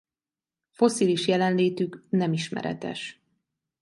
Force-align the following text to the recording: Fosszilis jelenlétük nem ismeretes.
Fosszilis 0.69 1.27
jelenlétük 1.27 2.03
nem 2.09 2.33
ismeretes. 2.33 3.21